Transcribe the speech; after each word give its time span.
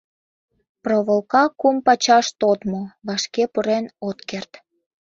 Проволка 0.83 1.43
кум 1.59 1.75
пачаш 1.85 2.27
тодмо, 2.39 2.81
вашке 3.07 3.43
пурен 3.53 3.85
от 4.07 4.17
керт. 4.29 4.51